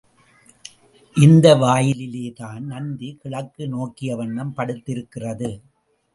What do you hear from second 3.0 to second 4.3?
கிழக்கு நோக்கிய